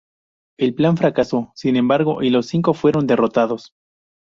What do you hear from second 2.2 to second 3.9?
y los Cinco fueron derrotados.